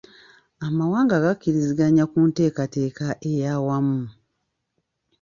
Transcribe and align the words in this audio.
Amawanga 0.67 1.15
gakkiriziganya 1.23 2.03
ku 2.11 2.19
nteeketeeka 2.27 3.07
eyaawamu. 3.29 4.01